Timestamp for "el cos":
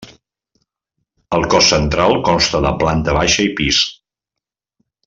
1.37-1.69